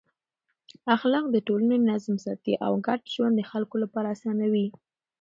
[0.95, 4.67] اخلاق د ټولنې نظم ساتي او ګډ ژوند د خلکو لپاره اسانوي.